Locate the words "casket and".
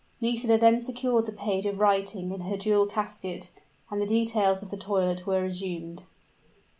2.87-4.01